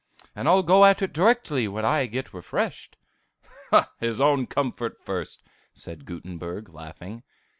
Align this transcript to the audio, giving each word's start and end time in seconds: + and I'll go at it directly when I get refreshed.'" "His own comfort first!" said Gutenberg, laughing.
+ 0.19 0.35
and 0.35 0.47
I'll 0.47 0.63
go 0.63 0.83
at 0.83 1.03
it 1.03 1.13
directly 1.13 1.67
when 1.67 1.85
I 1.85 2.07
get 2.07 2.33
refreshed.'" 2.33 2.97
"His 3.99 4.19
own 4.19 4.47
comfort 4.47 4.97
first!" 4.97 5.43
said 5.75 6.05
Gutenberg, 6.05 6.69
laughing. 6.69 7.21